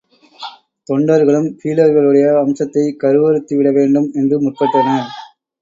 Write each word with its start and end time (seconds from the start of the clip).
தொண்டர்களும் 0.87 1.49
பீலர்களுடைய 1.59 2.33
வம்சத்தைக் 2.33 2.97
கருவறுத்துவிடவேண்டும் 3.03 4.11
என்று 4.13 4.41
முற்பட்டனர். 4.41 5.09